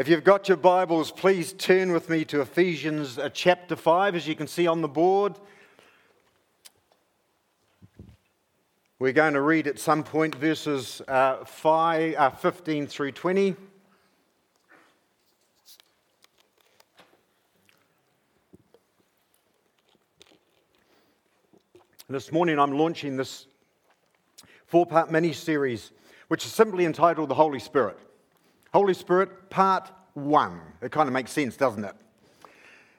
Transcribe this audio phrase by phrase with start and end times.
[0.00, 4.26] If you've got your Bibles, please turn with me to Ephesians uh, chapter 5, as
[4.26, 5.38] you can see on the board.
[8.98, 13.54] We're going to read at some point verses uh, 5, uh, 15 through 20.
[22.08, 23.44] This morning I'm launching this
[24.64, 25.90] four part mini series,
[26.28, 27.98] which is simply entitled The Holy Spirit.
[28.72, 30.60] Holy Spirit, part one.
[30.80, 31.94] It kind of makes sense, doesn't it?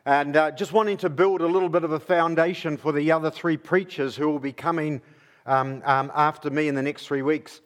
[0.06, 3.32] And uh, just wanting to build a little bit of a foundation for the other
[3.32, 5.02] three preachers who will be coming
[5.46, 7.62] um, um, after me in the next three weeks.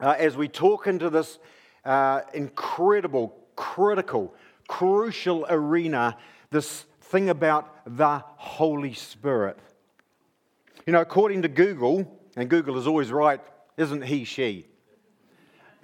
[0.00, 1.38] Uh, as we talk into this
[1.84, 4.34] uh, incredible, critical,
[4.66, 6.16] crucial arena,
[6.50, 9.56] this thing about the Holy Spirit.
[10.84, 13.40] You know, according to Google, and Google is always right,
[13.76, 14.66] isn't he, she?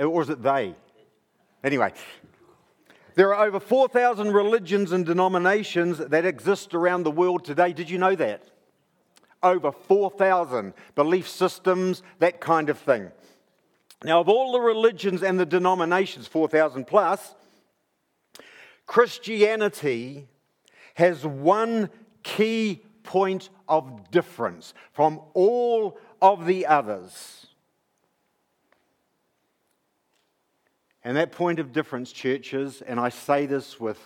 [0.01, 0.75] Or is it they?
[1.65, 1.93] Anyway,
[3.15, 7.73] there are over 4,000 religions and denominations that exist around the world today.
[7.73, 8.45] Did you know that?
[9.43, 13.11] Over 4,000 belief systems, that kind of thing.
[14.05, 17.35] Now, of all the religions and the denominations, 4,000 plus,
[18.87, 20.29] Christianity
[20.95, 21.91] has one
[22.23, 27.48] key point of difference from all of the others.
[31.09, 33.99] And that point of difference, churches, and I say this with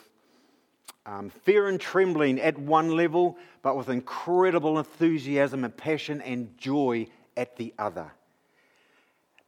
[1.04, 7.08] um, fear and trembling at one level, but with incredible enthusiasm and passion and joy
[7.36, 8.12] at the other.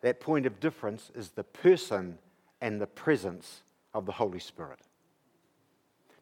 [0.00, 2.19] That point of difference is the person
[2.61, 3.62] and the presence
[3.94, 4.80] of the Holy Spirit.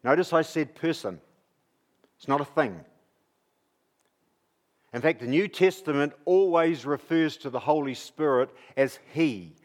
[0.03, 1.19] Notice I said person,
[2.15, 2.79] it's not a thing.
[4.93, 9.55] In fact, the New Testament always refers to the Holy Spirit as He,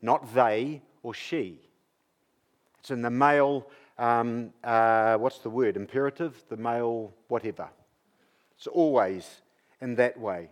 [0.00, 1.58] not they or she.
[2.80, 3.66] It's in the male,
[3.98, 6.42] um, uh, what's the word, imperative?
[6.48, 7.68] The male, whatever.
[8.56, 9.42] It's always
[9.80, 10.50] in that way.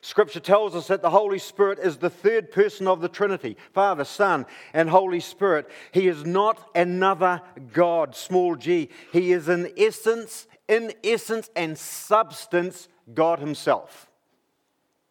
[0.00, 4.04] Scripture tells us that the Holy Spirit is the third person of the Trinity Father,
[4.04, 5.68] Son, and Holy Spirit.
[5.92, 8.88] He is not another God, small g.
[9.12, 14.10] He is in essence, in essence and substance, God Himself.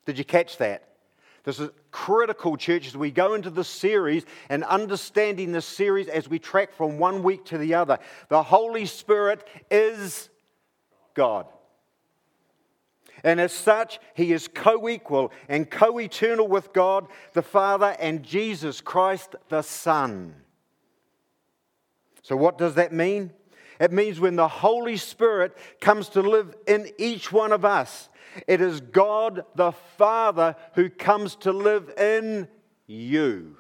[0.06, 0.87] Did you catch that?
[1.48, 6.28] This is critical, church, as we go into this series and understanding this series as
[6.28, 8.00] we track from one week to the other.
[8.28, 10.28] The Holy Spirit is
[11.14, 11.46] God.
[13.24, 18.24] And as such, he is co equal and co eternal with God the Father and
[18.24, 20.36] Jesus Christ the Son.
[22.24, 23.32] So, what does that mean?
[23.80, 28.10] It means when the Holy Spirit comes to live in each one of us,
[28.46, 32.48] it is God the Father who comes to live in
[32.86, 33.58] you.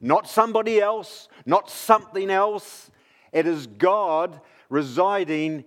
[0.00, 2.90] Not somebody else, not something else.
[3.32, 5.64] It is God residing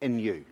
[0.00, 0.44] in you.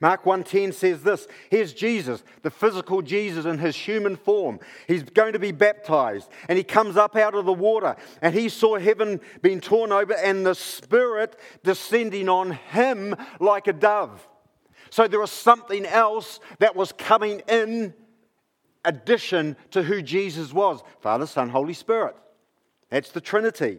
[0.00, 4.60] Mark 1:10 says this, here's Jesus, the physical Jesus in his human form.
[4.86, 8.48] He's going to be baptized and he comes up out of the water and he
[8.48, 14.26] saw heaven being torn open and the spirit descending on him like a dove.
[14.90, 17.94] So there was something else that was coming in
[18.84, 22.16] addition to who Jesus was, Father, Son, Holy Spirit.
[22.90, 23.78] That's the Trinity.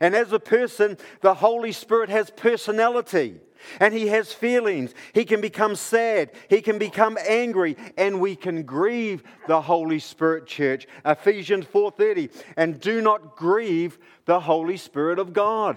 [0.00, 3.40] And as a person, the Holy Spirit has personality
[3.80, 4.94] and he has feelings.
[5.12, 10.46] He can become sad, he can become angry, and we can grieve the Holy Spirit
[10.46, 10.86] church.
[11.04, 15.76] Ephesians 4:30, and do not grieve the Holy Spirit of God.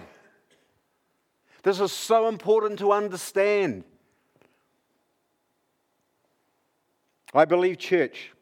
[1.62, 3.84] This is so important to understand.
[7.32, 8.32] I believe, church,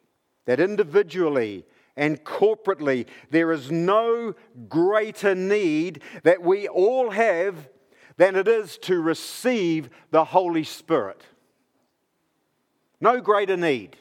[0.46, 1.66] that individually
[1.96, 4.34] and corporately, there is no
[4.68, 7.68] greater need that we all have
[8.18, 11.22] than it is to receive the Holy Spirit.
[13.00, 13.96] No greater need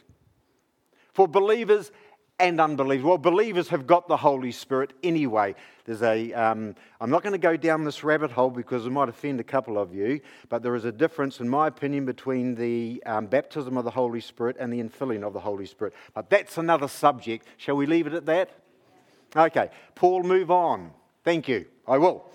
[1.14, 1.92] for believers
[2.40, 3.06] and unbelievers.
[3.06, 5.56] Well, believers have got the Holy Spirit anyway.
[5.86, 9.08] There's a, um, I'm not going to go down this rabbit hole because it might
[9.08, 13.02] offend a couple of you, but there is a difference, in my opinion, between the
[13.06, 15.94] um, baptism of the Holy Spirit and the infilling of the Holy Spirit.
[16.14, 17.48] But that's another subject.
[17.58, 18.50] Shall we leave it at that?
[19.36, 20.92] Okay, Paul, move on.
[21.24, 21.66] Thank you.
[21.88, 22.26] I will.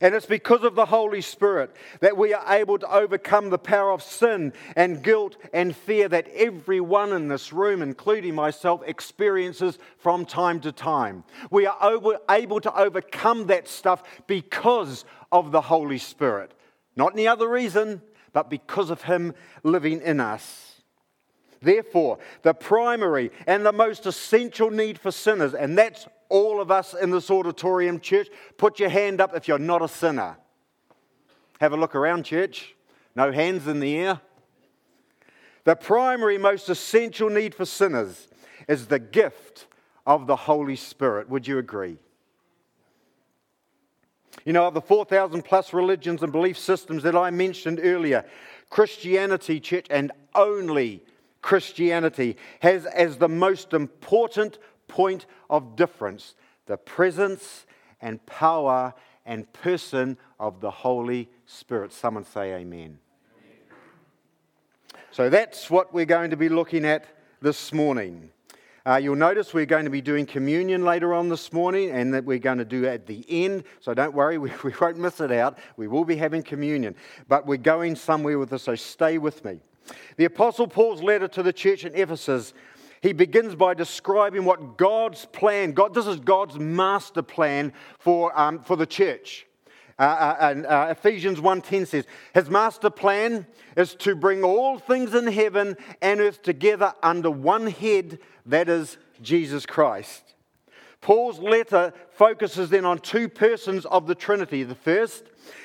[0.00, 3.90] And it's because of the Holy Spirit that we are able to overcome the power
[3.90, 10.24] of sin and guilt and fear that everyone in this room, including myself, experiences from
[10.24, 11.24] time to time.
[11.50, 16.52] We are able to overcome that stuff because of the Holy Spirit.
[16.94, 18.02] Not any other reason,
[18.32, 20.82] but because of Him living in us.
[21.60, 26.94] Therefore, the primary and the most essential need for sinners, and that's all of us
[26.94, 30.36] in this auditorium, church, put your hand up if you're not a sinner.
[31.60, 32.74] Have a look around, church.
[33.14, 34.20] No hands in the air.
[35.64, 38.28] The primary, most essential need for sinners
[38.68, 39.66] is the gift
[40.06, 41.28] of the Holy Spirit.
[41.28, 41.98] Would you agree?
[44.44, 48.24] You know, of the 4,000 plus religions and belief systems that I mentioned earlier,
[48.70, 51.02] Christianity, church, and only
[51.42, 56.34] Christianity has as the most important point of difference
[56.66, 57.66] the presence
[58.00, 58.92] and power
[59.24, 61.92] and person of the Holy Spirit.
[61.92, 62.98] Someone say amen.
[65.10, 67.04] So that's what we're going to be looking at
[67.40, 68.30] this morning.
[68.86, 72.24] Uh, you'll notice we're going to be doing communion later on this morning, and that
[72.24, 73.64] we're going to do at the end.
[73.80, 75.58] So don't worry, we, we won't miss it out.
[75.76, 76.94] We will be having communion,
[77.28, 79.60] but we're going somewhere with this, so stay with me.
[80.16, 82.54] The Apostle Paul's letter to the church in Ephesus,
[83.00, 88.62] he begins by describing what God's plan, God, this is God's master plan for, um,
[88.62, 89.46] for the church.
[89.98, 93.46] Uh, uh, and uh, Ephesians 1.10 says, His master plan
[93.76, 98.96] is to bring all things in heaven and earth together under one head, that is
[99.22, 100.34] Jesus Christ.
[101.00, 104.62] Paul's letter focuses then on two persons of the Trinity.
[104.62, 105.24] The first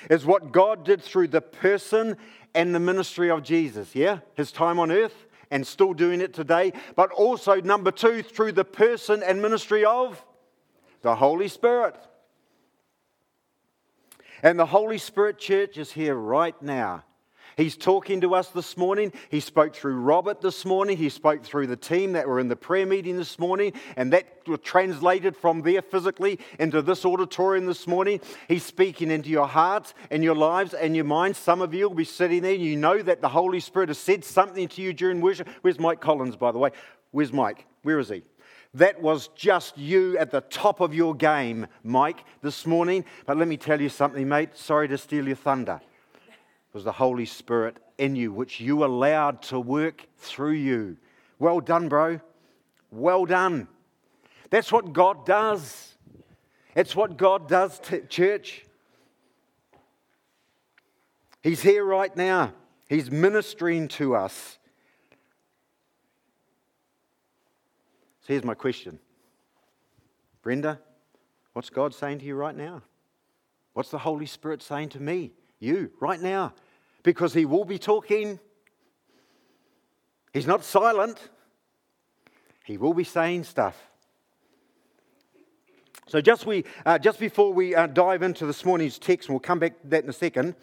[0.09, 2.17] is what God did through the person
[2.55, 4.19] and the ministry of Jesus, yeah?
[4.35, 6.73] His time on earth and still doing it today.
[6.95, 10.25] But also, number two, through the person and ministry of
[11.03, 11.95] the Holy Spirit.
[14.41, 17.03] And the Holy Spirit Church is here right now.
[17.57, 19.13] He's talking to us this morning.
[19.29, 20.97] He spoke through Robert this morning.
[20.97, 24.45] He spoke through the team that were in the prayer meeting this morning, and that
[24.63, 28.19] translated from there physically into this auditorium this morning.
[28.47, 31.37] He's speaking into your hearts and your lives and your minds.
[31.37, 33.97] Some of you will be sitting there, and you know that the Holy Spirit has
[33.97, 35.47] said something to you during worship.
[35.61, 36.71] Where's Mike Collins, by the way?
[37.11, 37.65] Where's Mike?
[37.83, 38.23] Where is he?
[38.73, 43.05] That was just you at the top of your game, Mike, this morning.
[43.27, 44.57] But let me tell you something, mate.
[44.57, 45.79] Sorry to steal your thunder.
[46.73, 50.97] Was the Holy Spirit in you, which you allowed to work through you.
[51.39, 52.19] Well done, bro.
[52.91, 53.67] Well done.
[54.49, 55.95] That's what God does.
[56.75, 58.65] It's what God does, to church.
[61.41, 62.53] He's here right now.
[62.87, 64.57] He's ministering to us.
[68.21, 68.99] So here's my question
[70.41, 70.79] Brenda,
[71.53, 72.81] what's God saying to you right now?
[73.73, 76.53] What's the Holy Spirit saying to me, you, right now?
[77.03, 78.39] Because He will be talking.
[80.33, 81.29] He's not silent,
[82.63, 83.77] He will be saying stuff.
[86.07, 89.39] So, just, we, uh, just before we uh, dive into this morning's text, and we'll
[89.39, 90.55] come back to that in a second,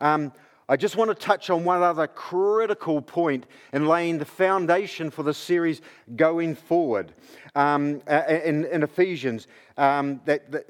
[0.00, 0.32] um,
[0.68, 5.22] I just want to touch on one other critical point in laying the foundation for
[5.22, 5.82] the series
[6.16, 7.12] going forward
[7.54, 9.46] um, in, in, Ephesians.
[9.76, 10.66] Um, that, that,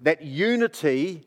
[0.00, 1.26] that unity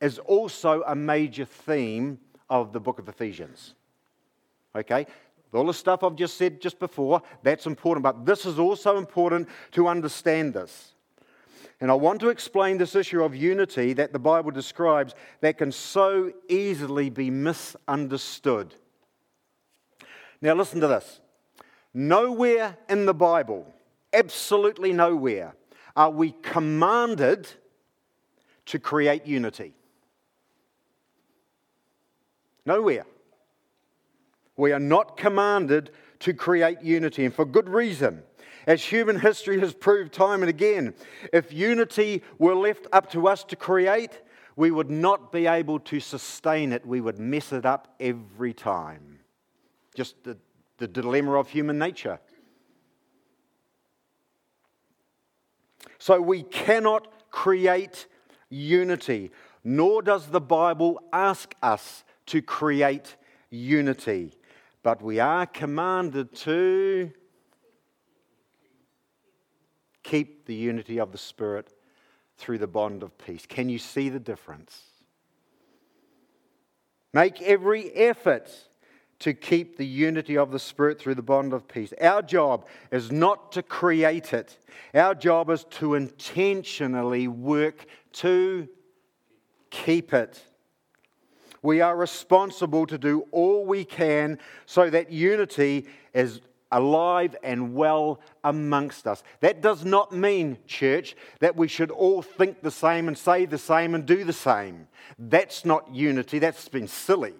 [0.00, 2.18] is also a major theme
[2.48, 3.74] of the book of Ephesians.
[4.74, 5.06] Okay?
[5.52, 9.48] All the stuff I've just said just before, that's important, but this is also important
[9.72, 10.94] to understand this.
[11.80, 15.72] And I want to explain this issue of unity that the Bible describes that can
[15.72, 18.74] so easily be misunderstood.
[20.42, 21.20] Now, listen to this.
[21.92, 23.66] Nowhere in the Bible,
[24.12, 25.54] absolutely nowhere,
[25.96, 27.48] are we commanded
[28.70, 29.74] to create unity.
[32.66, 33.06] Nowhere.
[34.56, 35.90] We are not commanded
[36.20, 38.22] to create unity, and for good reason.
[38.66, 40.94] As human history has proved time and again,
[41.32, 44.20] if unity were left up to us to create,
[44.54, 46.84] we would not be able to sustain it.
[46.84, 49.20] We would mess it up every time.
[49.94, 50.36] Just the,
[50.76, 52.20] the dilemma of human nature.
[55.98, 58.06] So we cannot create
[58.50, 59.30] unity,
[59.64, 63.16] nor does the Bible ask us to create
[63.50, 64.32] unity.
[64.84, 67.10] But we are commanded to
[70.04, 71.72] keep the unity of the Spirit
[72.38, 73.46] through the bond of peace.
[73.46, 74.80] Can you see the difference?
[77.12, 78.48] Make every effort
[79.18, 81.92] to keep the unity of the Spirit through the bond of peace.
[82.00, 84.56] Our job is not to create it,
[84.94, 88.68] our job is to intentionally work to
[89.70, 90.40] keep it.
[91.62, 96.40] We are responsible to do all we can so that unity is
[96.72, 99.22] alive and well amongst us.
[99.40, 103.58] That does not mean, church, that we should all think the same and say the
[103.58, 104.88] same and do the same.
[105.18, 107.34] That's not unity, that's been silly.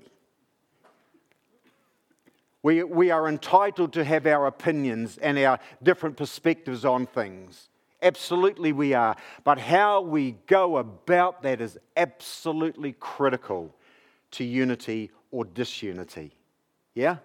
[2.62, 7.71] We, we are entitled to have our opinions and our different perspectives on things.
[8.03, 9.17] Absolutely, we are.
[9.45, 13.75] But how we go about that is absolutely critical
[14.32, 16.32] to unity or disunity.
[16.94, 17.16] Yeah?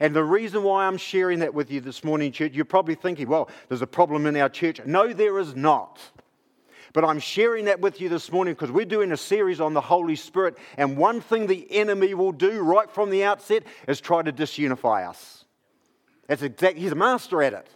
[0.00, 3.28] And the reason why I'm sharing that with you this morning, church, you're probably thinking,
[3.28, 4.80] well, there's a problem in our church.
[4.84, 6.00] No, there is not.
[6.92, 9.80] But I'm sharing that with you this morning because we're doing a series on the
[9.80, 10.56] Holy Spirit.
[10.76, 15.08] And one thing the enemy will do right from the outset is try to disunify
[15.08, 15.44] us.
[16.28, 17.68] That's exact, he's a master at it.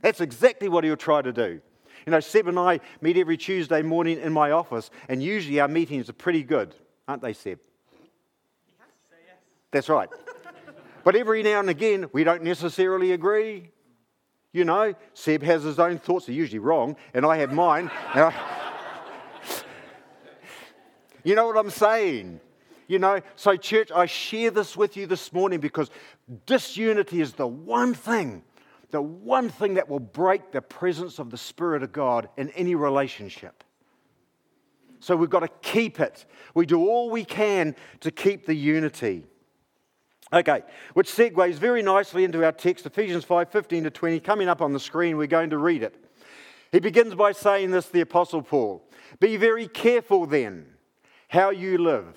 [0.00, 1.60] That's exactly what he'll try to do.
[2.06, 5.68] You know, Seb and I meet every Tuesday morning in my office, and usually our
[5.68, 6.74] meetings are pretty good,
[7.08, 7.58] aren't they, Seb?
[9.70, 10.08] That's right.
[11.02, 13.70] but every now and again, we don't necessarily agree.
[14.52, 17.90] You know, Seb has his own thoughts, they're usually wrong, and I have mine.
[21.24, 22.40] you know what I'm saying?
[22.86, 25.90] You know, so church, I share this with you this morning because
[26.46, 28.42] disunity is the one thing,
[28.90, 32.74] the one thing that will break the presence of the Spirit of God in any
[32.74, 33.64] relationship.
[35.00, 36.24] So we've got to keep it.
[36.54, 39.24] We do all we can to keep the unity.
[40.32, 40.62] Okay,
[40.92, 44.72] which segues very nicely into our text, Ephesians 5 15 to 20, coming up on
[44.72, 45.16] the screen.
[45.16, 46.04] We're going to read it.
[46.70, 48.86] He begins by saying this, the Apostle Paul
[49.20, 50.66] Be very careful then
[51.28, 52.16] how you live,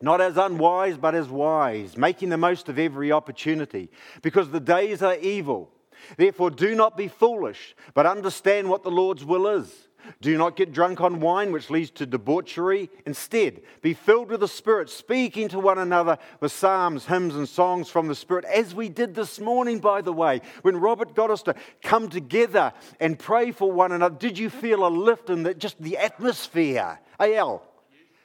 [0.00, 3.90] not as unwise, but as wise, making the most of every opportunity,
[4.22, 5.70] because the days are evil.
[6.16, 9.88] Therefore, do not be foolish, but understand what the Lord's will is.
[10.20, 12.90] Do not get drunk on wine, which leads to debauchery.
[13.06, 17.88] Instead, be filled with the Spirit, speaking to one another with psalms, hymns, and songs
[17.88, 21.42] from the Spirit, as we did this morning, by the way, when Robert got us
[21.42, 24.16] to come together and pray for one another.
[24.16, 25.58] Did you feel a lift in that?
[25.58, 26.98] just the atmosphere?
[27.18, 27.62] AL,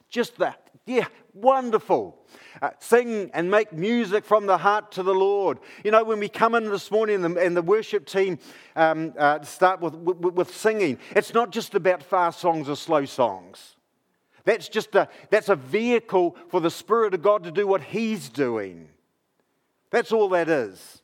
[0.10, 0.70] just that.
[0.86, 2.18] Yeah, wonderful.
[2.62, 5.60] Uh, sing and make music from the heart to the Lord.
[5.84, 8.40] You know, when we come in this morning and the, and the worship team
[8.76, 13.06] um, uh, start with, with, with singing, it's not just about fast songs or slow
[13.06, 13.76] songs.
[14.44, 18.30] That's just a, that's a vehicle for the Spirit of God to do what He's
[18.30, 18.88] doing.
[19.92, 21.02] That's all that is.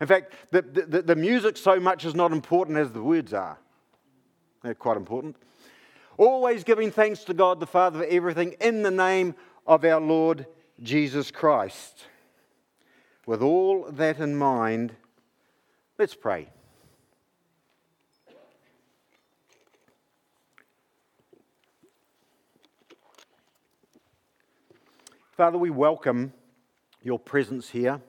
[0.00, 3.58] In fact, the, the, the music so much is not important as the words are.
[4.62, 5.36] They're quite important.
[6.18, 9.34] Always giving thanks to God the Father for everything in the name
[9.66, 10.46] of our Lord
[10.82, 12.06] Jesus Christ.
[13.24, 14.94] With all that in mind,
[15.96, 16.48] let's pray.
[25.36, 26.32] Father, we welcome
[27.02, 28.00] your presence here.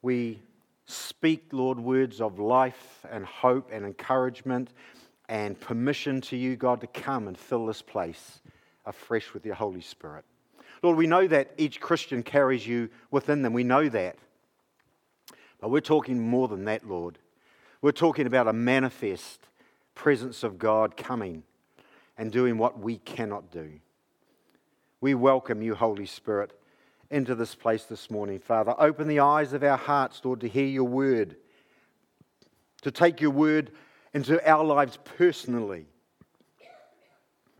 [0.00, 0.40] We
[0.86, 4.72] speak, Lord, words of life and hope and encouragement
[5.28, 8.40] and permission to you, God, to come and fill this place
[8.86, 10.24] afresh with your Holy Spirit.
[10.82, 13.52] Lord, we know that each Christian carries you within them.
[13.52, 14.16] We know that.
[15.60, 17.18] But we're talking more than that, Lord.
[17.82, 19.40] We're talking about a manifest
[19.94, 21.42] presence of God coming
[22.16, 23.70] and doing what we cannot do.
[25.00, 26.58] We welcome you, Holy Spirit,
[27.10, 28.74] into this place this morning, Father.
[28.78, 31.36] Open the eyes of our hearts, Lord, to hear your word,
[32.82, 33.72] to take your word
[34.14, 35.86] into our lives personally,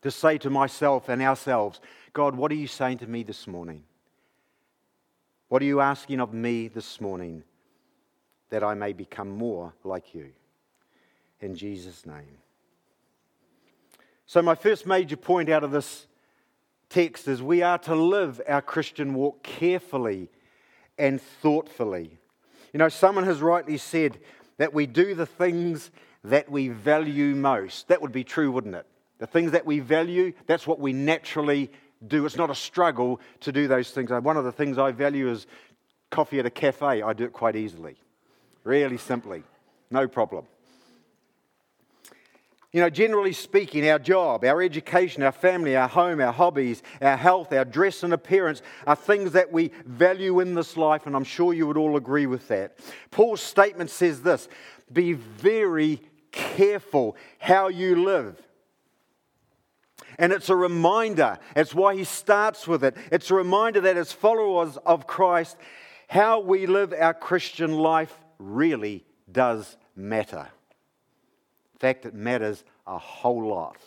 [0.02, 1.80] to say to myself and ourselves,
[2.12, 3.84] God, what are you saying to me this morning?
[5.48, 7.44] What are you asking of me this morning
[8.50, 10.30] that I may become more like you?
[11.40, 12.38] In Jesus' name.
[14.26, 16.06] So, my first major point out of this
[16.88, 20.28] text is we are to live our Christian walk carefully
[20.98, 22.18] and thoughtfully.
[22.72, 24.18] You know, someone has rightly said
[24.58, 25.90] that we do the things
[26.24, 27.88] that we value most.
[27.88, 28.86] That would be true, wouldn't it?
[29.18, 31.70] The things that we value, that's what we naturally
[32.06, 32.24] do.
[32.26, 34.10] It's not a struggle to do those things.
[34.10, 35.46] One of the things I value is
[36.10, 37.02] coffee at a cafe.
[37.02, 37.96] I do it quite easily,
[38.64, 39.42] really simply,
[39.90, 40.46] no problem.
[42.72, 47.16] You know, generally speaking, our job, our education, our family, our home, our hobbies, our
[47.16, 51.24] health, our dress and appearance are things that we value in this life, and I'm
[51.24, 52.78] sure you would all agree with that.
[53.10, 54.48] Paul's statement says this
[54.92, 58.40] Be very careful how you live
[60.20, 61.38] and it's a reminder.
[61.56, 62.94] It's why he starts with it.
[63.10, 65.56] It's a reminder that as followers of Christ,
[66.08, 70.46] how we live our Christian life really does matter.
[71.72, 73.78] In fact, it matters a whole lot.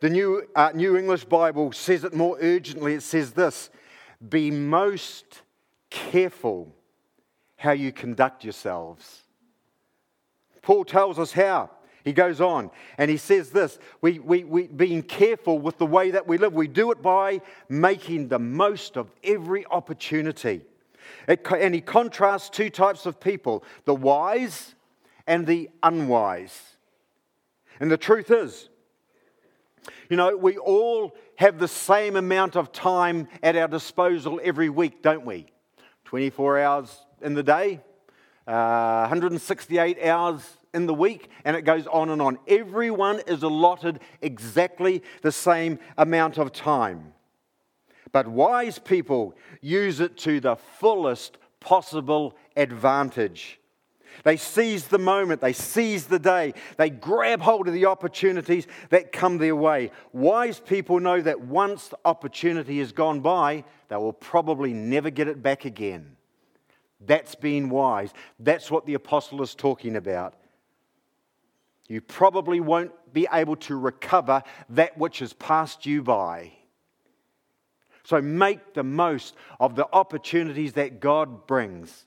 [0.00, 2.92] The New, uh, New English Bible says it more urgently.
[2.92, 3.70] It says this
[4.28, 5.40] Be most
[5.88, 6.74] careful
[7.56, 9.22] how you conduct yourselves.
[10.60, 11.70] Paul tells us how.
[12.04, 16.10] He goes on and he says this we, we, we being careful with the way
[16.10, 16.52] that we live.
[16.52, 20.62] We do it by making the most of every opportunity.
[21.28, 24.74] It, and he contrasts two types of people the wise
[25.26, 26.60] and the unwise.
[27.78, 28.68] And the truth is,
[30.08, 35.02] you know, we all have the same amount of time at our disposal every week,
[35.02, 35.46] don't we?
[36.04, 37.80] 24 hours in the day,
[38.46, 42.38] uh, 168 hours in the week, and it goes on and on.
[42.48, 47.12] Everyone is allotted exactly the same amount of time.
[48.12, 53.58] But wise people use it to the fullest possible advantage.
[54.24, 59.10] They seize the moment, they seize the day, they grab hold of the opportunities that
[59.10, 59.90] come their way.
[60.12, 65.28] Wise people know that once the opportunity has gone by, they will probably never get
[65.28, 66.16] it back again.
[67.00, 68.12] That's being wise.
[68.38, 70.34] That's what the apostle is talking about.
[71.92, 76.52] You probably won't be able to recover that which has passed you by.
[78.02, 82.06] So make the most of the opportunities that God brings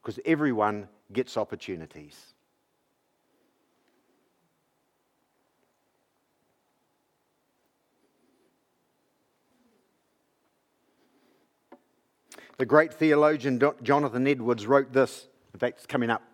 [0.00, 2.18] because everyone gets opportunities.
[12.56, 15.26] The great theologian Jonathan Edwards wrote this.
[15.52, 16.31] In fact, it's coming up.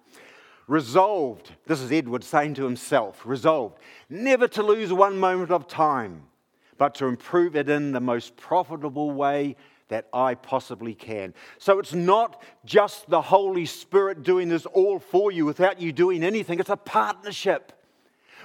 [0.68, 3.78] Resolved, this is Edward saying to himself, resolved,
[4.10, 6.24] never to lose one moment of time,
[6.76, 9.56] but to improve it in the most profitable way
[9.88, 11.32] that I possibly can.
[11.56, 16.22] So it's not just the Holy Spirit doing this all for you without you doing
[16.22, 17.72] anything, it's a partnership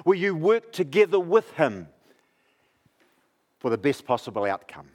[0.06, 1.90] where you work together with Him
[3.60, 4.88] for the best possible outcome.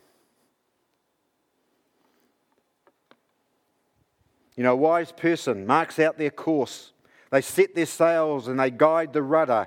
[4.57, 6.93] You know, a wise person marks out their course.
[7.31, 9.67] They set their sails and they guide the rudder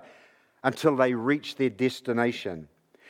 [0.64, 2.68] until they reach their destination.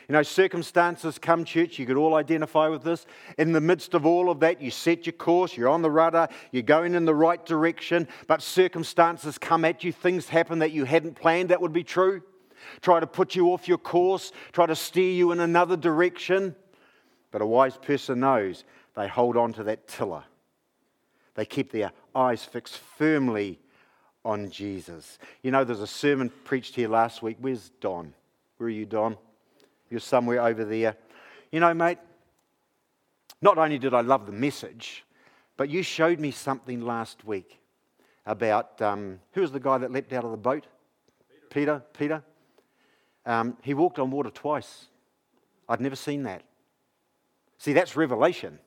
[0.08, 3.06] You know, circumstances come, church, you could all identify with this.
[3.38, 6.28] In the midst of all of that, you set your course, you're on the rudder,
[6.52, 10.84] you're going in the right direction, but circumstances come at you, things happen that you
[10.84, 12.22] hadn't planned, that would be true.
[12.82, 16.56] Try to put you off your course, try to steer you in another direction.
[17.32, 20.24] But a wise person knows they hold on to that tiller.
[21.36, 23.60] They keep their eyes fixed firmly
[24.24, 25.18] on Jesus.
[25.42, 27.38] You know, there's a sermon preached here last week.
[27.40, 28.14] Where's Don?
[28.58, 29.18] Where are you, Don?
[29.90, 30.96] You're somewhere over there.
[31.52, 31.98] You know, mate,
[33.42, 35.04] not only did I love the message,
[35.58, 37.60] but you showed me something last week
[38.26, 40.68] about um, who was the guy that leapt out of the boat?
[41.50, 41.50] Peter.
[41.50, 41.84] Peter.
[41.94, 42.24] Peter.
[43.26, 44.86] Um, he walked on water twice.
[45.68, 46.44] I'd never seen that.
[47.58, 48.60] See, that's revelation.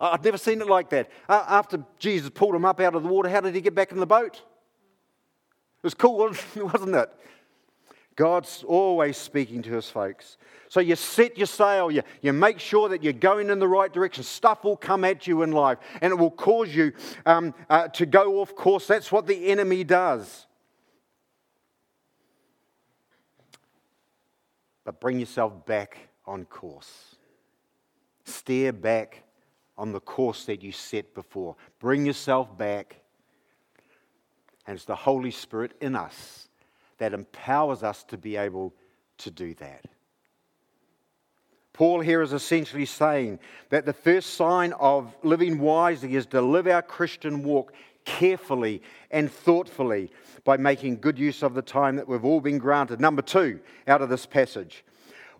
[0.00, 1.10] I'd never seen it like that.
[1.28, 3.98] After Jesus pulled him up out of the water, how did he get back in
[3.98, 4.36] the boat?
[4.36, 6.18] It was cool,
[6.56, 7.10] wasn't it?
[8.16, 10.36] God's always speaking to his folks.
[10.68, 13.92] So you set your sail, you, you make sure that you're going in the right
[13.92, 14.24] direction.
[14.24, 16.92] Stuff will come at you in life and it will cause you
[17.24, 18.86] um, uh, to go off course.
[18.86, 20.46] That's what the enemy does.
[24.84, 27.16] But bring yourself back on course.
[28.24, 29.22] Steer back
[29.76, 31.56] on the course that you set before.
[31.78, 32.96] Bring yourself back.
[34.66, 36.48] And it's the Holy Spirit in us
[36.98, 38.74] that empowers us to be able
[39.18, 39.84] to do that.
[41.72, 43.38] Paul here is essentially saying
[43.70, 47.72] that the first sign of living wisely is to live our Christian walk
[48.04, 50.10] carefully and thoughtfully
[50.44, 53.00] by making good use of the time that we've all been granted.
[53.00, 54.84] Number two, out of this passage,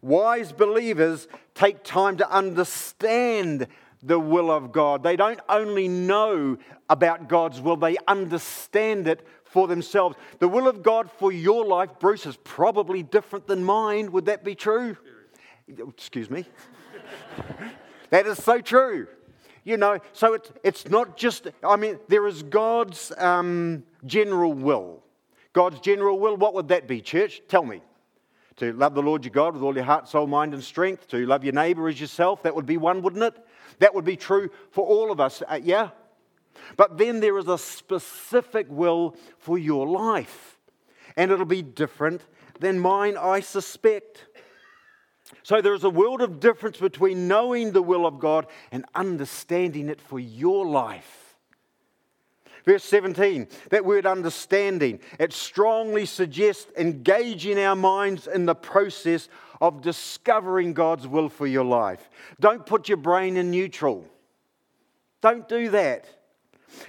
[0.01, 3.67] wise believers take time to understand
[4.03, 5.03] the will of God.
[5.03, 6.59] They don't only know
[6.89, 10.17] about God's will, they understand it for themselves.
[10.39, 14.13] The will of God for your life, Bruce, is probably different than mine.
[14.13, 14.97] Would that be true?
[15.69, 16.47] Excuse me.
[18.11, 19.09] that is so true.
[19.65, 25.03] You know, so it's, it's not just, I mean, there is God's um, general will.
[25.53, 27.43] God's general will, what would that be, church?
[27.49, 27.83] Tell me.
[28.57, 31.09] To love the Lord your God with all your heart, soul, mind, and strength.
[31.09, 32.43] To love your neighbor as yourself.
[32.43, 33.37] That would be one, wouldn't it?
[33.79, 35.43] That would be true for all of us.
[35.49, 35.91] Uh, yeah?
[36.77, 40.59] But then there is a specific will for your life,
[41.17, 42.23] and it'll be different
[42.59, 44.27] than mine, I suspect.
[45.43, 49.89] So there is a world of difference between knowing the will of God and understanding
[49.89, 51.20] it for your life.
[52.71, 59.29] Verse 17, that word understanding, it strongly suggests engaging our minds in the process
[59.61, 62.09] of discovering God's will for your life.
[62.39, 64.07] Don't put your brain in neutral.
[65.21, 66.05] Don't do that.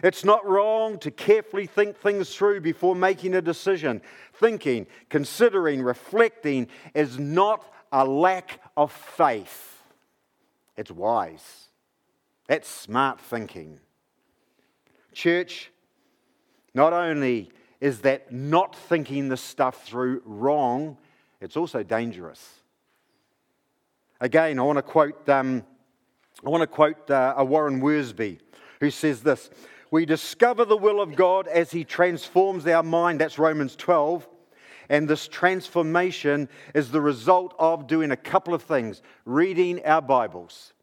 [0.04, 4.04] It's not wrong to carefully think things through before making a decision.
[4.36, 9.82] Thinking, considering, reflecting is not a lack of faith,
[10.78, 11.70] it's wise.
[12.48, 13.80] That's smart thinking.
[15.14, 15.72] Church,
[16.74, 20.98] not only is that not thinking the stuff through wrong,
[21.42, 22.62] it's also dangerous.
[24.20, 25.64] Again, I want to quote, um,
[26.46, 28.40] I want to quote uh, a Warren Wiersbe
[28.80, 29.50] who says this
[29.90, 33.20] We discover the will of God as He transforms our mind.
[33.20, 34.28] That's Romans 12.
[34.90, 40.74] And this transformation is the result of doing a couple of things reading our Bibles,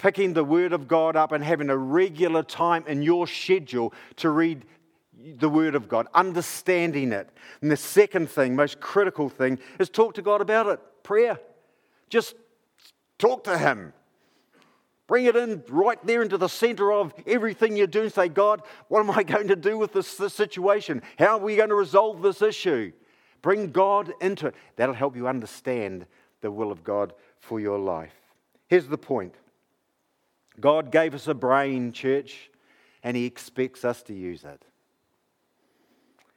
[0.00, 4.30] picking the Word of God up, and having a regular time in your schedule to
[4.30, 4.64] read
[5.36, 7.28] the Word of God, understanding it.
[7.60, 11.38] And the second thing, most critical thing, is talk to God about it prayer.
[12.08, 12.34] Just
[13.18, 13.92] talk to Him.
[15.06, 18.08] Bring it in right there into the center of everything you're doing.
[18.08, 21.02] Say, God, what am I going to do with this, this situation?
[21.18, 22.92] How are we going to resolve this issue?
[23.42, 24.54] Bring God into it.
[24.76, 26.06] That'll help you understand
[26.40, 28.14] the will of God for your life.
[28.68, 29.34] Here's the point
[30.60, 32.50] God gave us a brain, church,
[33.02, 34.64] and He expects us to use it.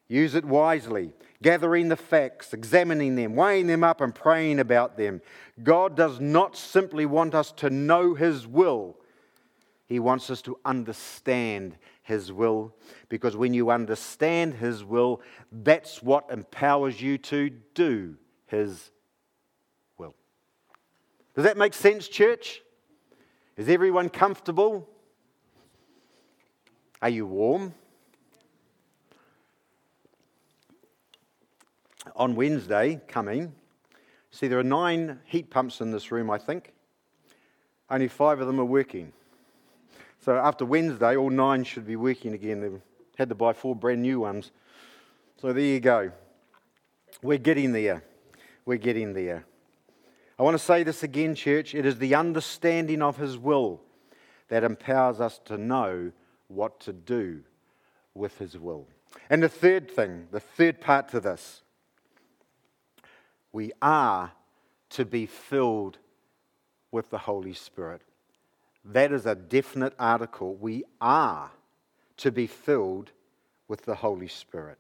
[0.07, 5.21] Use it wisely, gathering the facts, examining them, weighing them up, and praying about them.
[5.63, 8.97] God does not simply want us to know His will,
[9.88, 12.75] He wants us to understand His will.
[13.09, 18.15] Because when you understand His will, that's what empowers you to do
[18.47, 18.91] His
[19.97, 20.13] will.
[21.36, 22.62] Does that make sense, church?
[23.57, 24.89] Is everyone comfortable?
[27.01, 27.73] Are you warm?
[32.15, 33.53] on Wednesday coming,
[34.31, 36.73] see, there are nine heat pumps in this room, I think.
[37.89, 39.11] Only five of them are working.
[40.19, 42.61] So after Wednesday, all nine should be working again.
[42.61, 42.81] They've
[43.17, 44.51] had to buy four brand new ones.
[45.41, 46.11] So there you go.
[47.21, 48.03] We're getting there.
[48.65, 49.45] We're getting there.
[50.37, 51.75] I want to say this again, church.
[51.75, 53.81] It is the understanding of His will
[54.49, 56.11] that empowers us to know
[56.47, 57.41] what to do
[58.13, 58.87] with His will.
[59.29, 61.61] And the third thing, the third part to this,
[63.51, 64.31] we are
[64.91, 65.97] to be filled
[66.91, 68.01] with the Holy Spirit.
[68.85, 70.55] That is a definite article.
[70.55, 71.51] We are
[72.17, 73.11] to be filled
[73.67, 74.77] with the Holy Spirit.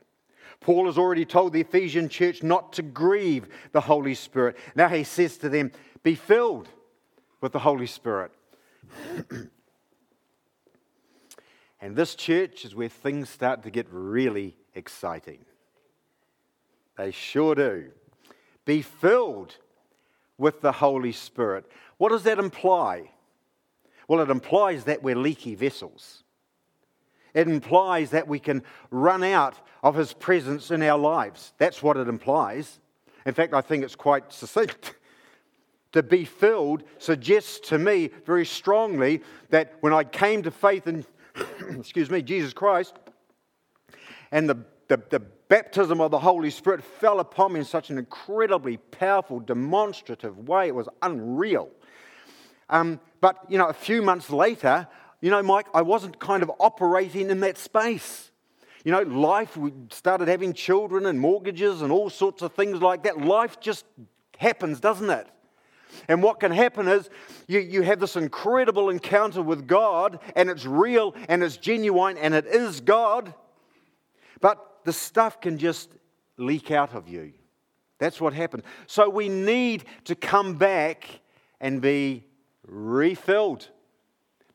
[0.59, 4.57] Paul has already told the Ephesian church not to grieve the Holy Spirit.
[4.75, 5.71] Now he says to them,
[6.03, 6.69] Be filled
[7.41, 8.31] with the Holy Spirit.
[11.81, 15.45] and this church is where things start to get really exciting.
[16.97, 17.91] They sure do
[18.65, 19.57] be filled
[20.37, 21.69] with the Holy Spirit.
[21.97, 23.11] What does that imply?
[24.07, 26.22] Well, it implies that we're leaky vessels.
[27.33, 31.53] It implies that we can run out of His presence in our lives.
[31.57, 32.79] That's what it implies.
[33.25, 34.95] In fact, I think it's quite succinct.
[35.93, 41.05] to be filled suggests to me very strongly that when I came to faith in,
[41.69, 42.95] excuse me, Jesus Christ,
[44.31, 47.99] and the, the, the baptism of the Holy Spirit fell upon me in such an
[47.99, 50.67] incredibly powerful, demonstrative way.
[50.67, 51.69] It was unreal.
[52.69, 54.87] Um, but, you know, a few months later,
[55.23, 58.29] you know, Mike, I wasn't kind of operating in that space.
[58.83, 63.03] You know, life, we started having children and mortgages and all sorts of things like
[63.03, 63.21] that.
[63.21, 63.85] Life just
[64.37, 65.25] happens, doesn't it?
[66.09, 67.09] And what can happen is
[67.47, 72.33] you, you have this incredible encounter with God, and it's real and it's genuine and
[72.33, 73.33] it is God.
[74.41, 75.89] But the stuff can just
[76.35, 77.31] leak out of you.
[77.97, 78.65] That's what happens.
[78.87, 81.07] So we need to come back
[81.61, 82.25] and be
[82.67, 83.69] refilled.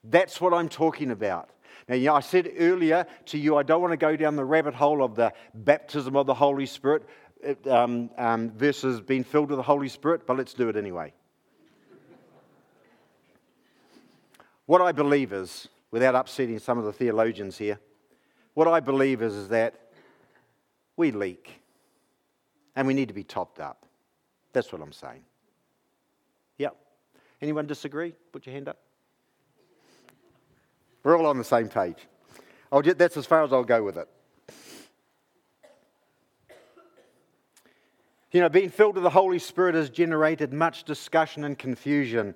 [0.04, 1.50] That's what I'm talking about.
[1.88, 4.44] Now, you know, I said earlier to you, I don't want to go down the
[4.44, 7.04] rabbit hole of the baptism of the Holy Spirit
[7.66, 11.12] um, um, versus being filled with the Holy Spirit, but let's do it anyway.
[14.66, 17.80] what I believe is, without upsetting some of the theologians here,
[18.52, 19.74] what I believe is, is that
[20.96, 21.62] we leak.
[22.76, 23.86] And we need to be topped up.
[24.52, 25.24] That's what I'm saying.
[26.58, 26.76] Yep.
[27.40, 28.14] Anyone disagree?
[28.30, 28.78] Put your hand up.
[31.02, 31.96] We're all on the same page.
[32.82, 34.08] Just, that's as far as I'll go with it.
[38.30, 42.34] You know, being filled with the Holy Spirit has generated much discussion and confusion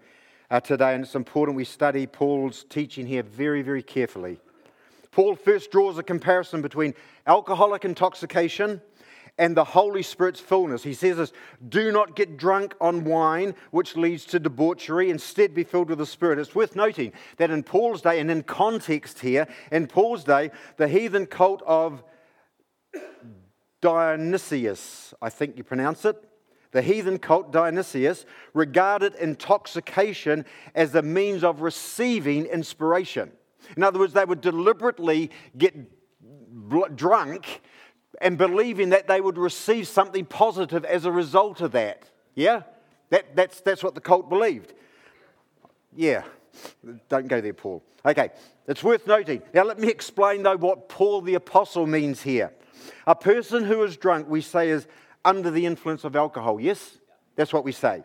[0.51, 4.41] uh, today, and it's important we study Paul's teaching here very, very carefully.
[5.11, 6.95] Paul first draws a comparison between
[7.27, 8.81] alcoholic intoxication
[9.39, 10.83] and the Holy Spirit's fullness.
[10.83, 11.33] He says this
[11.69, 15.11] do not get drunk on wine, which leads to debauchery.
[15.11, 16.39] Instead, be filled with the Spirit.
[16.39, 20.89] It's worth noting that in Paul's day, and in context here, in Paul's day, the
[20.89, 22.05] heathen cult of
[23.81, 26.17] Dionysius, I think you pronounce it,
[26.71, 33.33] the heathen cult Dionysius regarded intoxication as a means of receiving inspiration.
[33.77, 35.75] In other words, they would deliberately get
[36.97, 37.61] drunk
[38.23, 42.09] and believing that they would receive something positive as a result of that.
[42.35, 42.63] Yeah?
[43.11, 44.73] That, that's, that's what the cult believed.
[45.95, 46.23] Yeah.
[47.09, 47.83] Don't go there, Paul.
[48.07, 48.31] Okay,
[48.67, 49.43] it's worth noting.
[49.53, 52.53] Now, let me explain, though, what Paul the Apostle means here.
[53.07, 54.87] A person who is drunk, we say, is
[55.25, 56.61] under the influence of alcohol.
[56.61, 56.99] Yes?
[57.37, 58.03] That's what we say.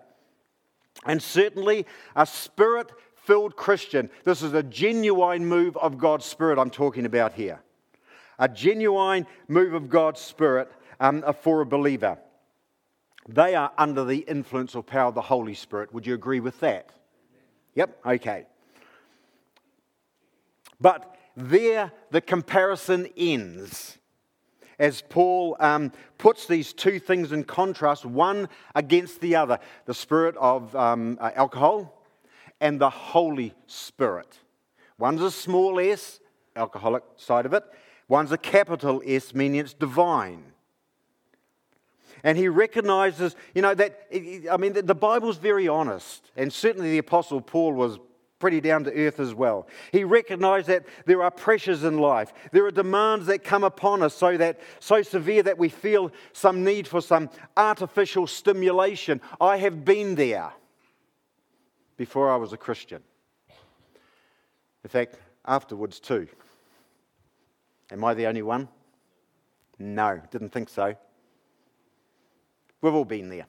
[1.06, 6.70] And certainly, a spirit filled Christian, this is a genuine move of God's Spirit I'm
[6.70, 7.60] talking about here
[8.40, 12.18] a genuine move of God's Spirit um, for a believer.
[13.28, 15.94] They are under the influence or power of the Holy Spirit.
[15.94, 16.90] Would you agree with that?
[17.76, 18.46] Yep, okay.
[20.80, 23.98] But there the comparison ends
[24.80, 30.36] as Paul um, puts these two things in contrast, one against the other the spirit
[30.38, 32.04] of um, uh, alcohol
[32.62, 34.40] and the Holy Spirit.
[34.98, 36.20] One's a small s,
[36.56, 37.64] alcoholic side of it,
[38.08, 40.44] One's a capital S, meaning it's divine.
[42.24, 44.08] And he recognizes, you know, that,
[44.52, 46.32] I mean, the Bible's very honest.
[46.36, 48.00] And certainly the Apostle Paul was
[48.40, 49.68] pretty down to earth as well.
[49.92, 52.34] He recognized that there are pressures in life.
[52.52, 56.64] There are demands that come upon us so that so severe that we feel some
[56.64, 59.22] need for some artificial stimulation.
[59.42, 60.52] I have been there
[61.98, 63.02] before I was a Christian.
[64.84, 66.28] In fact, afterwards too.
[67.92, 68.68] Am I the only one?
[69.80, 70.96] No, didn't think so.
[72.82, 73.48] We've all been there.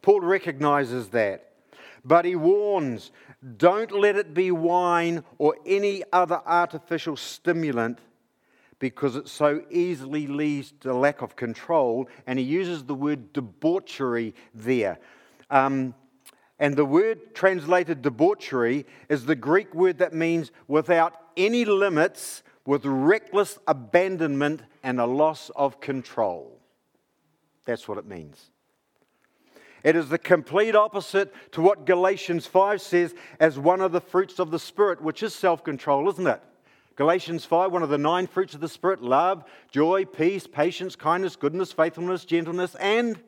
[0.00, 1.52] Paul recognizes that,
[2.04, 3.12] but he warns
[3.56, 7.98] don't let it be wine or any other artificial stimulant
[8.78, 12.08] because it so easily leads to lack of control.
[12.26, 14.98] And he uses the word debauchery there.
[15.50, 15.94] Um,
[16.62, 22.84] and the word translated debauchery is the Greek word that means without any limits, with
[22.84, 26.60] reckless abandonment and a loss of control.
[27.64, 28.50] That's what it means.
[29.82, 34.38] It is the complete opposite to what Galatians 5 says as one of the fruits
[34.38, 36.40] of the Spirit, which is self control, isn't it?
[36.94, 41.34] Galatians 5, one of the nine fruits of the Spirit love, joy, peace, patience, kindness,
[41.34, 43.18] goodness, faithfulness, gentleness, and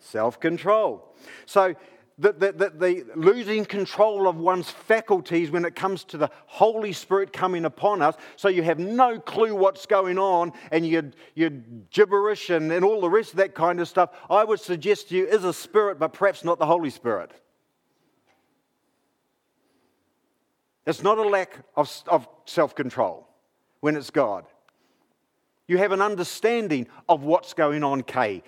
[0.00, 1.14] self control.
[1.46, 1.76] So
[2.16, 7.32] the, the, the, losing control of one's faculties when it comes to the Holy Spirit
[7.32, 11.50] coming upon us, so you have no clue what's going on and you're, you're
[11.90, 15.16] gibberish and, and all the rest of that kind of stuff, I would suggest to
[15.16, 17.32] you is a spirit, but perhaps not the Holy Spirit.
[20.86, 23.26] It's not a lack of, of self control
[23.80, 24.44] when it's God.
[25.66, 28.42] You have an understanding of what's going on, Kay.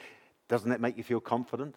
[0.48, 1.74] Doesn't that make you feel confident?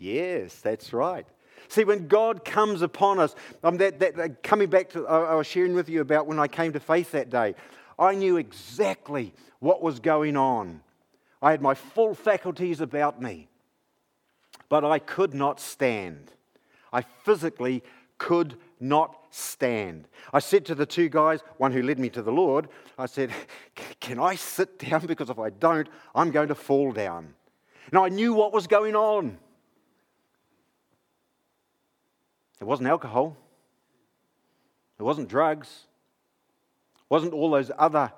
[0.00, 1.26] Yes, that's right.
[1.68, 5.74] See, when God comes upon us, um, that, that, coming back to, I was sharing
[5.74, 7.54] with you about when I came to faith that day,
[7.98, 10.80] I knew exactly what was going on.
[11.42, 13.48] I had my full faculties about me,
[14.70, 16.32] but I could not stand.
[16.92, 17.84] I physically
[18.16, 20.08] could not stand.
[20.32, 23.30] I said to the two guys, one who led me to the Lord, I said,
[24.00, 25.06] Can I sit down?
[25.06, 27.34] Because if I don't, I'm going to fall down.
[27.92, 29.38] Now I knew what was going on.
[32.60, 33.36] It wasn't alcohol.
[34.98, 35.86] It wasn't drugs.
[36.94, 38.12] It wasn't all those other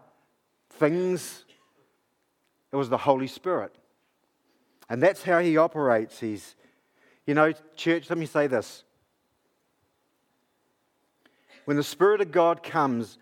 [0.70, 1.44] things.
[2.72, 3.74] It was the Holy Spirit.
[4.88, 6.18] And that's how he operates.
[6.18, 6.56] He's,
[7.26, 8.82] you know, church, let me say this.
[11.64, 13.18] When the Spirit of God comes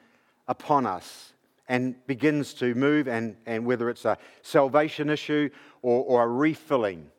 [0.48, 1.34] upon us
[1.68, 5.50] and begins to move, and, and whether it's a salvation issue
[5.82, 7.10] or, or a refilling,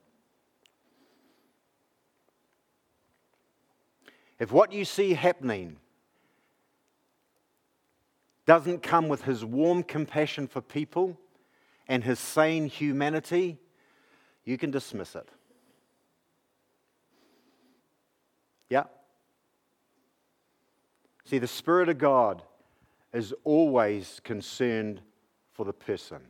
[4.41, 5.77] If what you see happening
[8.47, 11.15] doesn't come with his warm compassion for people
[11.87, 13.59] and his sane humanity,
[14.43, 15.29] you can dismiss it.
[18.67, 18.85] Yeah?
[21.25, 22.41] See, the Spirit of God
[23.13, 25.01] is always concerned
[25.53, 26.21] for the person.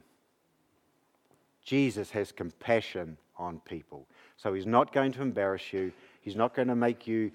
[1.64, 4.06] Jesus has compassion on people.
[4.36, 7.32] So he's not going to embarrass you, he's not going to make you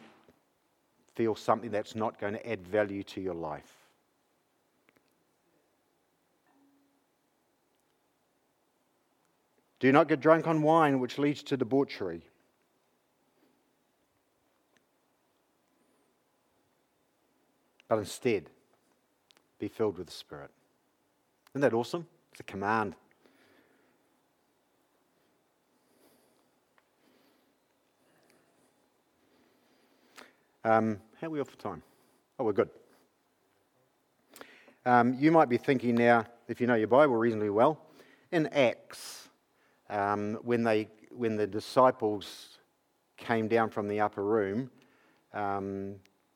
[1.17, 3.73] feel something that's not going to add value to your life.
[9.81, 12.23] Do not get drunk on wine, which leads to debauchery.
[17.89, 18.51] But instead,
[19.59, 20.51] be filled with the Spirit.
[21.53, 22.07] Isn't that awesome?
[22.33, 22.95] It's a command.
[30.67, 31.81] Um, how are we off for time?
[32.41, 32.71] Oh, we're good.
[34.85, 37.79] Um, you might be thinking now, if you know your Bible reasonably well,
[38.33, 39.29] in Acts,
[39.89, 42.59] um, when, they, when the disciples
[43.17, 44.69] came down from the upper room,
[45.33, 45.95] um,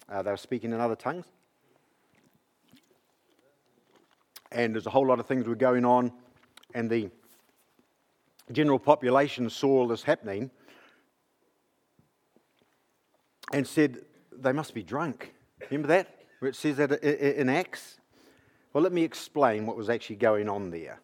[0.09, 1.27] uh, they were speaking in other tongues.
[4.53, 6.13] And there's a whole lot of things were going on,
[6.73, 7.11] and the
[8.53, 10.53] general population saw all this happening
[13.53, 14.05] and said,
[14.43, 15.33] they must be drunk.
[15.71, 16.17] Remember that?
[16.39, 18.01] Where it says that in Acts?
[18.73, 21.01] Well, let me explain what was actually going on there.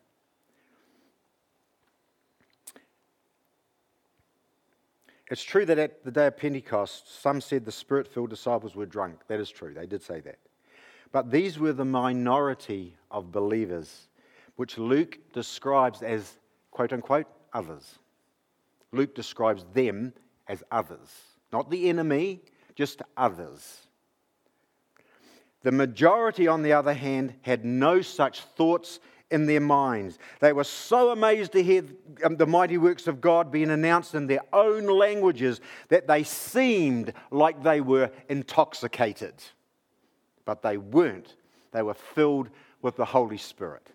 [5.29, 8.87] It's true that at the day of Pentecost, some said the spirit filled disciples were
[8.87, 9.22] drunk.
[9.27, 10.38] That is true, they did say that.
[11.11, 14.09] But these were the minority of believers,
[14.55, 16.38] which Luke describes as
[16.70, 17.99] quote unquote others.
[18.92, 20.12] Luke describes them
[20.46, 21.09] as others,
[21.53, 22.40] not the enemy,
[22.77, 23.87] just others.
[25.62, 29.01] The majority, on the other hand, had no such thoughts
[29.33, 30.19] in their minds.
[30.39, 31.83] They were so amazed to hear
[32.23, 37.12] um, the mighty works of God being announced in their own languages that they seemed
[37.33, 39.35] like they were intoxicated.
[40.45, 41.35] But they weren't.
[41.73, 42.51] They were filled
[42.83, 43.91] with the Holy Spirit.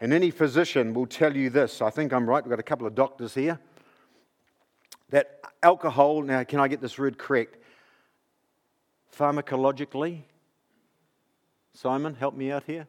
[0.00, 1.80] And any physician will tell you this.
[1.80, 2.42] I think I'm right.
[2.42, 3.60] We've got a couple of doctors here
[5.10, 7.56] that alcohol, now, can I get this word correct?
[9.16, 10.22] Pharmacologically,
[11.72, 12.86] Simon, help me out here.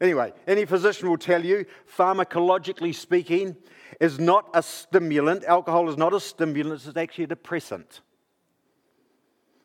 [0.00, 3.56] Anyway, any physician will tell you, pharmacologically speaking,
[4.00, 5.44] is not a stimulant.
[5.44, 8.00] Alcohol is not a stimulant, it's actually a depressant.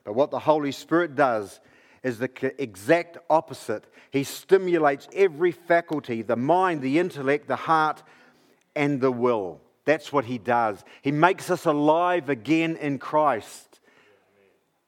[0.04, 1.60] But what the Holy Spirit does
[2.04, 3.86] is the exact opposite.
[4.12, 8.04] He stimulates every faculty the mind, the intellect, the heart,
[8.76, 9.62] and the will.
[9.90, 10.84] That's what He does.
[11.02, 13.80] He makes us alive again in Christ.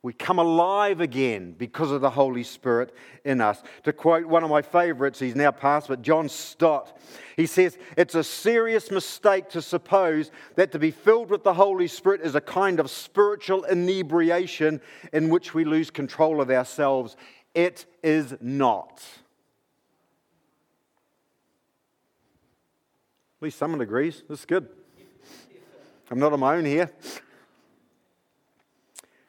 [0.04, 2.94] We come alive again because of the Holy Spirit
[3.26, 3.64] in us.
[3.86, 7.00] To quote one of my favorites, he's now passed, but John Stott,
[7.36, 11.88] he says, It's a serious mistake to suppose that to be filled with the Holy
[11.88, 14.82] Spirit is a kind of spiritual inebriation
[15.14, 17.18] in which we lose control of ourselves.
[17.56, 19.02] It is not.
[23.40, 24.22] At least someone agrees.
[24.30, 24.70] That's good.
[26.12, 26.92] I'm not on my own here.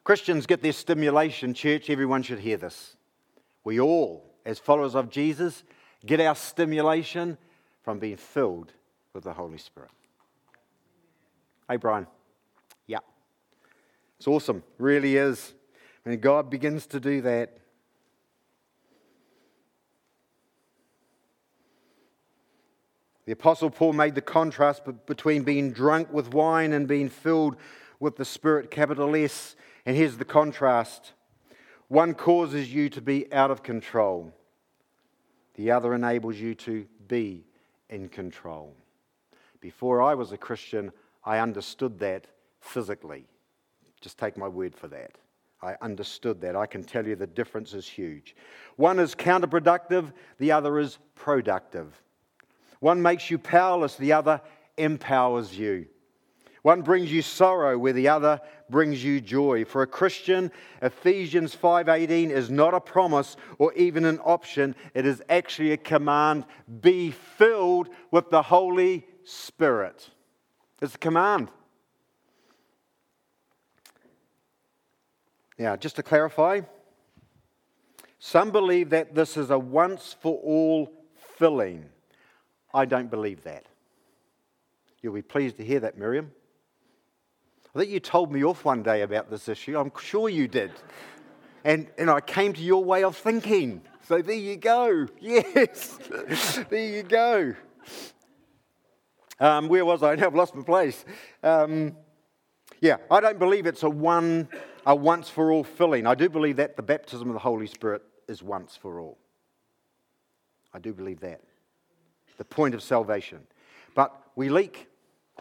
[0.03, 1.89] Christians get their stimulation, church.
[1.89, 2.97] Everyone should hear this.
[3.63, 5.63] We all, as followers of Jesus,
[6.05, 7.39] get our stimulation
[7.85, 8.73] from being filled
[9.15, 9.91] with the Holy Spirit.
[11.71, 12.09] Hey, Brian.
[12.89, 12.99] Yeah.
[14.19, 14.65] It's awesome.
[14.77, 15.55] Really is.
[16.03, 17.59] When God begins to do that,
[23.25, 27.57] The Apostle Paul made the contrast between being drunk with wine and being filled
[28.01, 29.55] with the Spirit, capital S.
[29.87, 31.13] And here's the contrast
[31.89, 34.33] one causes you to be out of control,
[35.55, 37.45] the other enables you to be
[37.91, 38.75] in control.
[39.61, 40.91] Before I was a Christian,
[41.25, 42.27] I understood that
[42.61, 43.27] physically.
[44.01, 45.13] Just take my word for that.
[45.63, 46.57] I understood that.
[46.57, 48.35] I can tell you the difference is huge.
[48.77, 52.03] One is counterproductive, the other is productive.
[52.83, 54.41] One makes you powerless, the other
[54.77, 55.87] empowers you.
[56.63, 59.65] One brings you sorrow where the other brings you joy.
[59.65, 65.23] For a Christian, Ephesians 5:18 is not a promise or even an option, it is
[65.29, 66.45] actually a command,
[66.81, 70.11] be filled with the Holy Spirit.
[70.81, 71.53] It's a command.
[75.57, 76.63] Now, just to clarify,
[78.19, 80.93] some believe that this is a once for all
[81.39, 81.92] filling.
[82.75, 83.65] I don't believe that.
[85.03, 86.31] You'll be pleased to hear that, Miriam.
[87.75, 89.79] I think you told me off one day about this issue.
[89.79, 90.73] I'm sure you did.
[91.65, 93.83] And, and I came to your way of thinking.
[94.07, 95.07] So there you go.
[95.21, 95.99] Yes,
[96.71, 97.55] there you go.
[99.41, 100.15] Um, where was I?
[100.15, 101.05] Now I've lost my place.
[101.43, 101.97] Um,
[102.81, 104.49] yeah, I don't believe it's a one,
[104.87, 106.07] a once for all filling.
[106.07, 109.19] I do believe that the baptism of the Holy Spirit is once for all.
[110.75, 111.41] I do believe that
[112.37, 113.41] the point of salvation.
[113.95, 114.89] But we leak.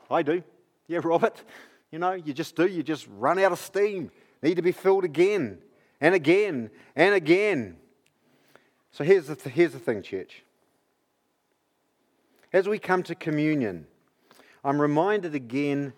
[0.09, 0.43] I do.
[0.87, 1.41] Yeah, Robert.
[1.91, 2.65] You know, you just do.
[2.65, 4.11] You just run out of steam.
[4.41, 5.59] Need to be filled again
[5.99, 7.77] and again and again.
[8.91, 10.43] So here's the, th- here's the thing, church.
[12.51, 13.87] As we come to communion,
[14.63, 15.93] I'm reminded again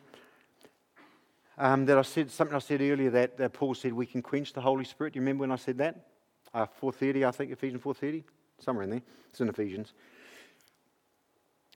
[1.58, 4.54] um, that I said something I said earlier that, that, Paul said we can quench
[4.54, 5.14] the Holy Spirit.
[5.14, 6.08] Do you remember when I said that?
[6.54, 8.24] Uh, 4.30, I think, Ephesians 4.30?
[8.60, 9.02] Somewhere in there.
[9.30, 9.94] It's in Ephesians.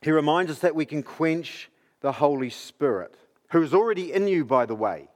[0.02, 1.70] He reminds us that we can quench
[2.02, 3.16] the Holy Spirit,
[3.50, 5.08] who is already in you, by the way.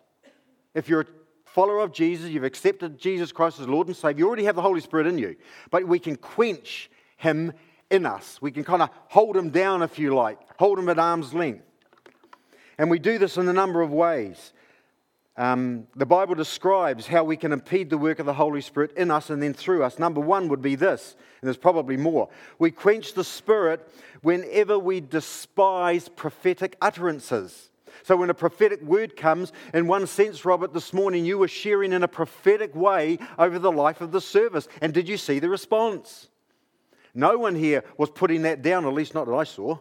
[0.74, 1.06] If you're a
[1.46, 4.62] follower of Jesus, you've accepted Jesus Christ as Lord and Savior, you already have the
[4.62, 5.36] Holy Spirit in you.
[5.70, 7.54] But we can quench him
[7.90, 8.42] in us.
[8.42, 11.66] We can kind of hold him down, if you like, hold him at arm's length.
[12.78, 14.54] And we do this in a number of ways.
[15.38, 19.10] Um, the Bible describes how we can impede the work of the Holy Spirit in
[19.10, 19.98] us and then through us.
[19.98, 22.30] Number one would be this, and there's probably more.
[22.60, 23.88] We quench the Spirit
[24.22, 27.70] whenever we despise prophetic utterances.
[28.04, 31.94] So, when a prophetic word comes, in one sense, Robert, this morning you were sharing
[31.94, 34.68] in a prophetic way over the life of the service.
[34.82, 36.28] And did you see the response?
[37.14, 39.78] No one here was putting that down, at least not that I saw.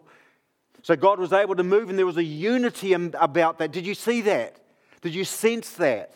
[0.83, 3.73] So, God was able to move, and there was a unity about that.
[3.73, 4.57] Did you see that?
[5.03, 6.13] Did you sense that?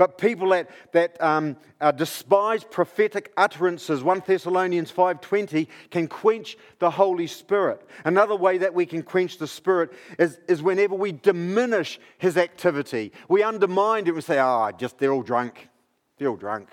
[0.00, 6.90] But people that, that um, uh, despise prophetic utterances, 1 Thessalonians 5.20, can quench the
[6.90, 7.86] Holy Spirit.
[8.06, 13.12] Another way that we can quench the Spirit is, is whenever we diminish his activity.
[13.28, 15.68] We undermine it and say, ah, oh, just they're all drunk.
[16.16, 16.70] They're all drunk.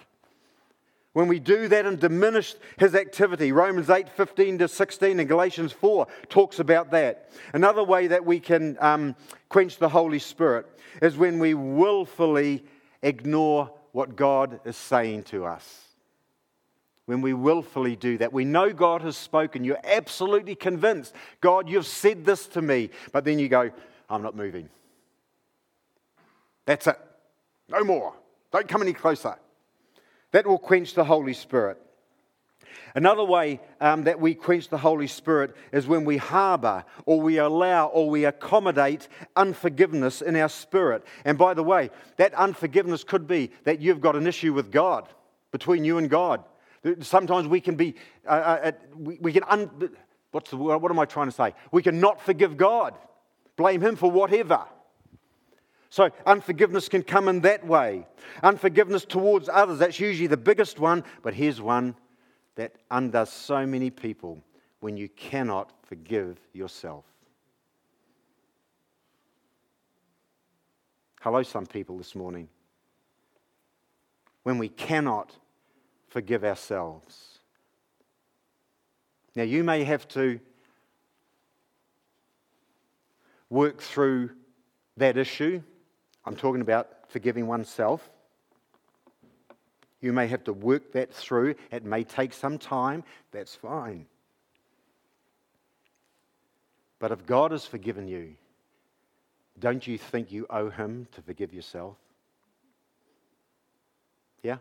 [1.18, 5.72] When we do that and diminish his activity, Romans 8 15 to 16 and Galatians
[5.72, 7.32] 4 talks about that.
[7.54, 9.16] Another way that we can um,
[9.50, 10.68] quench the Holy Spirit
[11.02, 12.64] is when we willfully
[13.02, 15.88] ignore what God is saying to us.
[17.08, 19.64] When we willfully do that, we know God has spoken.
[19.64, 22.92] You're absolutely convinced, God, you've said this to me.
[23.12, 23.72] But then you go,
[24.08, 24.70] I'm not moving.
[26.68, 27.00] That's it.
[27.70, 28.14] No more.
[28.52, 29.36] Don't come any closer.
[30.32, 31.82] That will quench the Holy Spirit.
[32.96, 37.38] Another way um, that we quench the Holy Spirit is when we harbor or we
[37.38, 41.04] allow or we accommodate unforgiveness in our spirit.
[41.24, 45.08] And by the way, that unforgiveness could be that you've got an issue with God,
[45.52, 46.44] between you and God.
[47.02, 49.70] Sometimes we can be, uh, uh, we, we, can, un,
[50.32, 50.78] what's the word?
[50.80, 51.54] What am I trying to say?
[51.72, 52.96] We can not forgive God,
[53.58, 54.66] blame Him for whatever.
[55.90, 58.06] So, unforgiveness can come in that way.
[58.44, 61.96] Unforgiveness towards others, that's usually the biggest one, but here's one
[62.56, 64.44] that undoes so many people
[64.80, 67.06] when you cannot forgive yourself.
[71.22, 72.50] Hello, some people this morning.
[74.44, 75.36] When we cannot
[76.08, 77.40] forgive ourselves.
[79.36, 80.40] Now, you may have to
[83.50, 84.32] work through
[84.98, 85.62] that issue.
[86.28, 88.08] I'm talking about forgiving oneself.
[90.02, 91.56] You may have to work that through.
[91.72, 93.06] It may take some time.
[93.32, 94.08] That's fine.
[97.00, 98.34] But if God has forgiven you,
[99.58, 101.96] don't you think you owe Him to forgive yourself?
[104.44, 104.58] Yeah?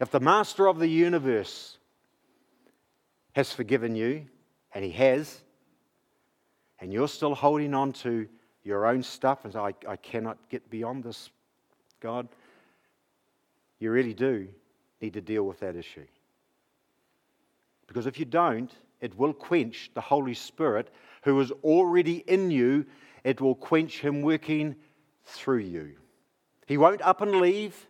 [0.00, 1.78] If the Master of the universe
[3.36, 4.26] has forgiven you,
[4.74, 5.40] and He has,
[6.80, 8.28] and you're still holding on to
[8.64, 11.30] your own stuff and I, I cannot get beyond this,
[12.00, 12.28] God,
[13.78, 14.48] you really do
[15.00, 16.06] need to deal with that issue.
[17.86, 18.70] Because if you don't,
[19.00, 20.90] it will quench the Holy Spirit
[21.22, 22.84] who is already in you.
[23.24, 24.76] It will quench Him working
[25.24, 25.92] through you.
[26.66, 27.86] He won't up and leave,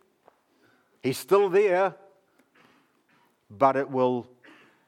[1.03, 1.95] He's still there,
[3.49, 4.27] but it will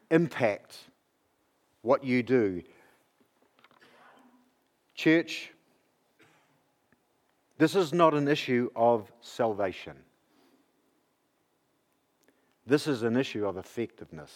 [0.09, 0.77] impact
[1.81, 2.61] what you do.
[5.01, 5.51] Church,
[7.57, 9.97] this is not an issue of salvation.
[12.67, 14.31] This is an issue of effectiveness.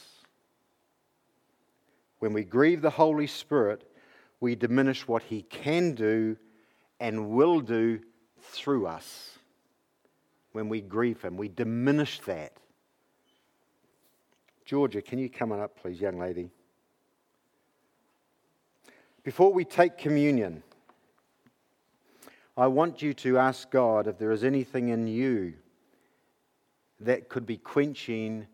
[2.17, 3.87] When we grieve the Holy Spirit,
[4.39, 6.35] we diminish what He can do
[6.99, 7.99] and will do
[8.41, 9.37] through us.
[10.53, 12.53] When we grieve Him, we diminish that.
[14.65, 16.49] Georgia, can you come on up, please, young lady?
[19.25, 20.61] Before we take communion,
[22.55, 25.55] I want you to ask God if there is anything in you
[26.99, 28.45] that could be quenching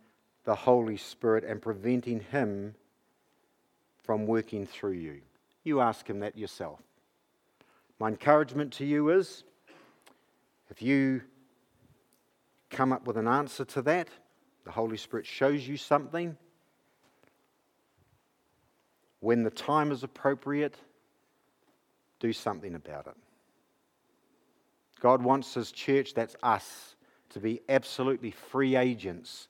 [0.46, 2.74] the Holy Spirit and preventing Him
[4.02, 5.20] from working through you.
[5.66, 6.80] You ask Him that yourself.
[8.00, 9.44] My encouragement to you is
[10.70, 11.22] if you
[12.70, 14.08] come up with an answer to that,
[14.64, 16.38] the Holy Spirit shows you something,
[19.22, 20.76] when the time is appropriate,
[22.20, 23.16] do something about it.
[25.00, 26.96] God wants His church, that's us,
[27.30, 29.48] to be absolutely free agents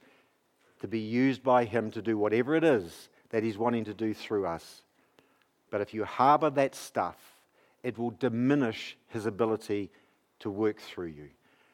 [0.82, 4.14] to be used by Him to do whatever it is that He's wanting to do
[4.14, 4.82] through us.
[5.70, 7.18] But if you harbor that stuff,
[7.84, 9.92] it will diminish His ability
[10.40, 11.30] to work through you.